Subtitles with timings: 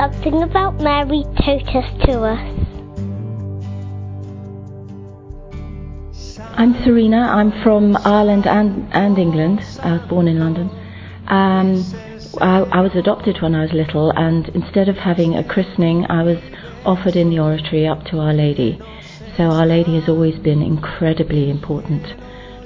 [0.00, 2.56] Something about Mary Totus2us.
[6.56, 7.18] I'm Serena.
[7.18, 9.60] I'm from Ireland and, and England.
[9.82, 10.70] I was born in London.
[11.26, 11.84] Um,
[12.40, 16.22] I, I was adopted when I was little, and instead of having a christening, I
[16.22, 16.38] was
[16.86, 18.80] offered in the oratory up to Our Lady.
[19.36, 22.06] So Our Lady has always been incredibly important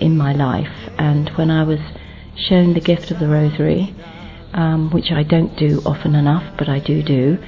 [0.00, 0.92] in my life.
[0.96, 1.80] And when I was
[2.36, 3.96] shown the gift of the Rosary,
[4.52, 7.38] um, which I don't do often enough, but I do do,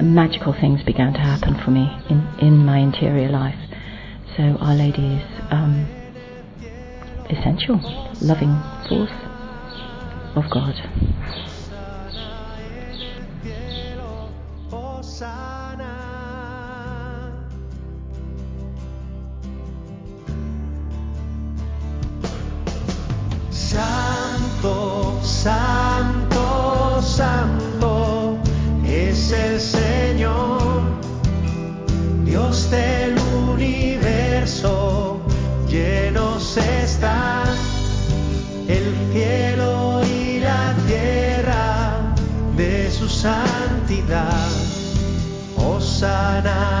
[0.00, 3.58] magical things began to happen for me in, in my interior life.
[4.36, 5.86] So Our Lady is um,
[7.30, 7.80] essential,
[8.20, 8.54] loving
[8.88, 9.10] force
[10.36, 10.74] of God.
[38.68, 42.14] el cielo y la tierra
[42.56, 44.48] de su santidad.
[45.56, 46.75] Osana.